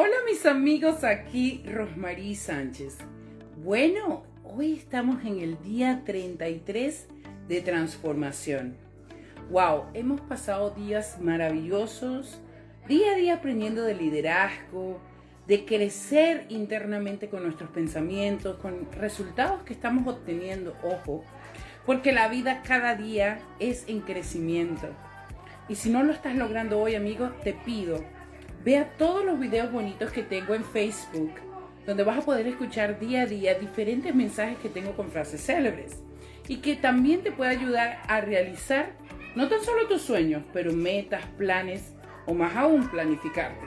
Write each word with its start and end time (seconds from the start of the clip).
Hola 0.00 0.14
mis 0.30 0.46
amigos, 0.46 1.02
aquí 1.02 1.60
Rosmarie 1.66 2.36
Sánchez. 2.36 2.98
Bueno, 3.64 4.22
hoy 4.44 4.74
estamos 4.74 5.24
en 5.24 5.40
el 5.40 5.60
día 5.60 6.02
33 6.06 7.08
de 7.48 7.60
transformación. 7.62 8.76
Wow, 9.50 9.86
hemos 9.94 10.20
pasado 10.20 10.70
días 10.70 11.20
maravillosos, 11.20 12.40
día 12.86 13.10
a 13.10 13.16
día 13.16 13.34
aprendiendo 13.34 13.82
de 13.82 13.96
liderazgo, 13.96 15.00
de 15.48 15.64
crecer 15.64 16.46
internamente 16.48 17.28
con 17.28 17.42
nuestros 17.42 17.70
pensamientos, 17.70 18.58
con 18.58 18.92
resultados 18.92 19.64
que 19.64 19.72
estamos 19.72 20.06
obteniendo, 20.06 20.76
ojo, 20.84 21.24
porque 21.84 22.12
la 22.12 22.28
vida 22.28 22.62
cada 22.62 22.94
día 22.94 23.40
es 23.58 23.82
en 23.88 24.02
crecimiento. 24.02 24.86
Y 25.68 25.74
si 25.74 25.90
no 25.90 26.04
lo 26.04 26.12
estás 26.12 26.36
logrando 26.36 26.78
hoy, 26.78 26.94
amigo, 26.94 27.30
te 27.42 27.52
pido 27.52 27.98
Vea 28.64 28.92
todos 28.98 29.24
los 29.24 29.38
videos 29.38 29.70
bonitos 29.70 30.10
que 30.10 30.22
tengo 30.22 30.54
en 30.54 30.64
Facebook, 30.64 31.30
donde 31.86 32.02
vas 32.02 32.18
a 32.18 32.22
poder 32.22 32.48
escuchar 32.48 32.98
día 32.98 33.22
a 33.22 33.26
día 33.26 33.54
diferentes 33.54 34.12
mensajes 34.14 34.58
que 34.58 34.68
tengo 34.68 34.96
con 34.96 35.10
frases 35.10 35.44
célebres 35.44 36.02
y 36.48 36.56
que 36.56 36.74
también 36.74 37.22
te 37.22 37.30
puede 37.30 37.52
ayudar 37.52 38.02
a 38.08 38.20
realizar 38.20 38.90
no 39.36 39.48
tan 39.48 39.62
solo 39.62 39.86
tus 39.86 40.02
sueños, 40.02 40.42
pero 40.52 40.72
metas, 40.72 41.24
planes 41.36 41.92
o 42.26 42.34
más 42.34 42.56
aún 42.56 42.88
planificarte. 42.88 43.64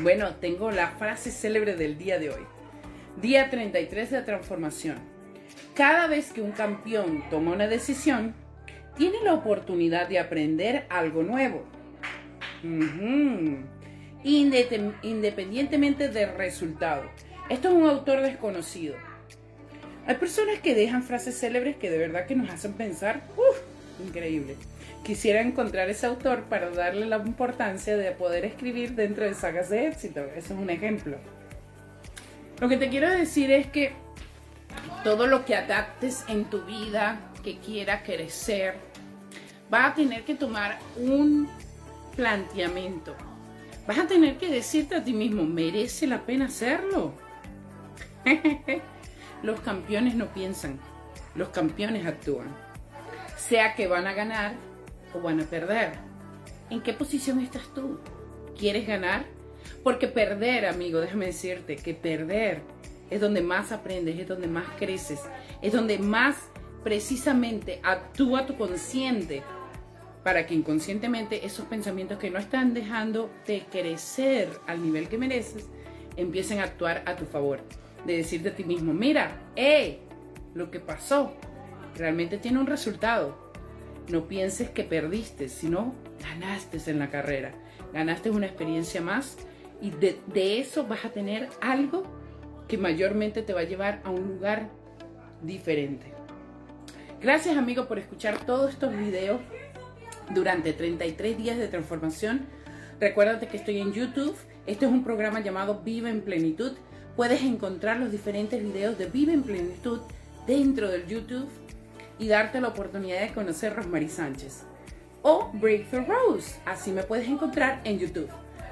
Bueno, 0.00 0.36
tengo 0.36 0.70
la 0.70 0.88
frase 0.92 1.32
célebre 1.32 1.74
del 1.74 1.98
día 1.98 2.20
de 2.20 2.30
hoy. 2.30 2.42
Día 3.20 3.50
33 3.50 4.10
de 4.12 4.22
transformación. 4.22 4.96
Cada 5.74 6.06
vez 6.06 6.32
que 6.32 6.40
un 6.40 6.52
campeón 6.52 7.24
toma 7.30 7.52
una 7.52 7.66
decisión, 7.66 8.34
tiene 8.96 9.16
la 9.24 9.34
oportunidad 9.34 10.08
de 10.08 10.20
aprender 10.20 10.86
algo 10.88 11.24
nuevo 11.24 11.66
independientemente 14.22 16.08
del 16.08 16.34
resultado. 16.36 17.02
Esto 17.48 17.68
es 17.68 17.74
un 17.74 17.88
autor 17.88 18.22
desconocido. 18.22 18.96
Hay 20.06 20.16
personas 20.16 20.58
que 20.60 20.74
dejan 20.74 21.02
frases 21.02 21.38
célebres 21.38 21.76
que 21.76 21.90
de 21.90 21.98
verdad 21.98 22.26
que 22.26 22.34
nos 22.34 22.50
hacen 22.50 22.72
pensar, 22.72 23.22
¡Uf! 23.36 23.60
increíble. 24.04 24.56
Quisiera 25.04 25.40
encontrar 25.40 25.90
ese 25.90 26.06
autor 26.06 26.44
para 26.44 26.70
darle 26.70 27.06
la 27.06 27.16
importancia 27.18 27.96
de 27.96 28.10
poder 28.12 28.44
escribir 28.44 28.94
dentro 28.94 29.24
de 29.24 29.34
sagas 29.34 29.68
de 29.70 29.88
éxito. 29.88 30.20
Eso 30.36 30.54
es 30.54 30.60
un 30.60 30.70
ejemplo. 30.70 31.16
Lo 32.60 32.68
que 32.68 32.76
te 32.76 32.88
quiero 32.88 33.10
decir 33.10 33.50
es 33.50 33.66
que 33.66 33.92
todo 35.02 35.26
lo 35.26 35.44
que 35.44 35.56
adaptes 35.56 36.24
en 36.28 36.44
tu 36.44 36.62
vida, 36.62 37.20
que 37.42 37.58
quiera 37.58 38.02
crecer, 38.04 38.74
va 39.72 39.86
a 39.86 39.94
tener 39.94 40.24
que 40.24 40.34
tomar 40.34 40.78
un 40.96 41.48
planteamiento. 42.16 43.14
Vas 43.86 43.98
a 43.98 44.06
tener 44.06 44.38
que 44.38 44.48
decirte 44.48 44.94
a 44.94 45.04
ti 45.04 45.12
mismo, 45.12 45.44
¿merece 45.44 46.06
la 46.06 46.24
pena 46.24 46.46
hacerlo? 46.46 47.12
los 49.42 49.60
campeones 49.60 50.14
no 50.14 50.32
piensan, 50.32 50.78
los 51.34 51.48
campeones 51.48 52.06
actúan. 52.06 52.54
Sea 53.36 53.74
que 53.74 53.88
van 53.88 54.06
a 54.06 54.12
ganar 54.12 54.54
o 55.14 55.20
van 55.20 55.40
a 55.40 55.44
perder. 55.44 55.94
¿En 56.70 56.80
qué 56.80 56.92
posición 56.92 57.40
estás 57.40 57.74
tú? 57.74 57.98
¿Quieres 58.56 58.86
ganar? 58.86 59.24
Porque 59.82 60.06
perder, 60.06 60.66
amigo, 60.66 61.00
déjame 61.00 61.26
decirte 61.26 61.76
que 61.76 61.94
perder 61.94 62.62
es 63.10 63.20
donde 63.20 63.42
más 63.42 63.72
aprendes, 63.72 64.18
es 64.18 64.28
donde 64.28 64.46
más 64.46 64.66
creces, 64.78 65.20
es 65.60 65.72
donde 65.72 65.98
más 65.98 66.36
precisamente 66.82 67.80
actúa 67.82 68.46
tu 68.46 68.56
consciente 68.56 69.42
para 70.22 70.46
que 70.46 70.54
inconscientemente 70.54 71.44
esos 71.44 71.66
pensamientos 71.66 72.18
que 72.18 72.30
no 72.30 72.38
están 72.38 72.74
dejando 72.74 73.30
de 73.46 73.64
crecer 73.70 74.48
al 74.66 74.82
nivel 74.82 75.08
que 75.08 75.18
mereces, 75.18 75.68
empiecen 76.16 76.60
a 76.60 76.64
actuar 76.64 77.02
a 77.06 77.16
tu 77.16 77.24
favor. 77.24 77.60
De 78.06 78.16
decirte 78.16 78.50
a 78.50 78.54
ti 78.54 78.64
mismo, 78.64 78.92
mira, 78.92 79.36
hey, 79.56 80.00
lo 80.54 80.70
que 80.70 80.80
pasó 80.80 81.34
realmente 81.96 82.38
tiene 82.38 82.58
un 82.58 82.66
resultado. 82.66 83.52
No 84.08 84.26
pienses 84.26 84.70
que 84.70 84.84
perdiste, 84.84 85.48
sino 85.48 85.94
ganaste 86.20 86.78
en 86.90 86.98
la 86.98 87.10
carrera. 87.10 87.52
Ganaste 87.92 88.30
una 88.30 88.46
experiencia 88.46 89.00
más 89.00 89.36
y 89.80 89.90
de, 89.90 90.20
de 90.26 90.60
eso 90.60 90.86
vas 90.86 91.04
a 91.04 91.10
tener 91.10 91.48
algo 91.60 92.04
que 92.68 92.78
mayormente 92.78 93.42
te 93.42 93.52
va 93.52 93.60
a 93.60 93.64
llevar 93.64 94.00
a 94.04 94.10
un 94.10 94.28
lugar 94.28 94.70
diferente. 95.42 96.06
Gracias 97.20 97.56
amigo 97.56 97.86
por 97.86 97.98
escuchar 97.98 98.44
todos 98.44 98.72
estos 98.72 98.96
videos 98.96 99.40
durante 100.34 100.72
33 100.72 101.36
días 101.36 101.58
de 101.58 101.68
transformación. 101.68 102.46
Recuérdate 103.00 103.48
que 103.48 103.56
estoy 103.56 103.78
en 103.78 103.92
YouTube. 103.92 104.36
Este 104.66 104.86
es 104.86 104.92
un 104.92 105.04
programa 105.04 105.40
llamado 105.40 105.80
Vive 105.84 106.10
en 106.10 106.20
Plenitud. 106.20 106.72
Puedes 107.16 107.42
encontrar 107.42 107.98
los 107.98 108.12
diferentes 108.12 108.62
videos 108.62 108.96
de 108.98 109.06
Vive 109.06 109.32
en 109.32 109.42
Plenitud 109.42 110.00
dentro 110.46 110.88
del 110.88 111.06
YouTube 111.06 111.48
y 112.18 112.28
darte 112.28 112.60
la 112.60 112.68
oportunidad 112.68 113.20
de 113.20 113.32
conocer 113.32 113.74
Rosmarie 113.74 114.08
Sánchez. 114.08 114.62
O 115.22 115.50
Breakthrough 115.54 116.06
Rose. 116.06 116.60
Así 116.64 116.92
me 116.92 117.02
puedes 117.02 117.28
encontrar 117.28 117.80
en 117.84 117.98
YouTube. 117.98 118.28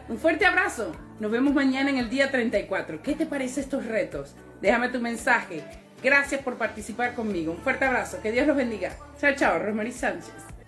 Un 0.09 0.19
fuerte 0.19 0.44
abrazo. 0.47 0.93
Nos 1.20 1.31
vemos 1.31 1.54
mañana 1.54 1.91
en 1.91 1.99
el 1.99 2.10
día 2.10 2.31
34. 2.31 3.03
¿Qué 3.03 3.15
te 3.15 3.26
parece 3.26 3.60
estos 3.60 3.87
retos? 3.87 4.34
Déjame 4.60 4.88
tu 4.88 5.00
mensaje. 5.00 5.62
Gracias 6.03 6.43
por 6.43 6.56
participar 6.56 7.15
conmigo. 7.15 7.53
Un 7.53 7.59
fuerte 7.59 7.84
abrazo. 7.84 8.20
Que 8.22 8.32
Dios 8.32 8.47
los 8.47 8.56
bendiga. 8.56 8.97
Chao, 9.20 9.34
chao. 9.37 9.59
Rosmarie 9.59 9.93
Sánchez. 9.93 10.59